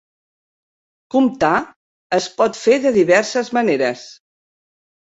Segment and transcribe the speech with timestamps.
[1.17, 1.53] Comptar
[2.19, 4.11] es pot fer de diverses maneres.